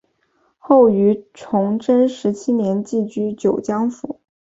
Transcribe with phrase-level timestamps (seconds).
[0.57, 4.19] 后于崇祯十七年寄居九江府。